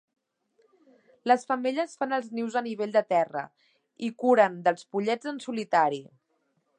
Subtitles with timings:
[1.31, 3.45] Les femelles fan els nius a nivell de terra
[4.07, 6.05] i curen dels pollets en solitari.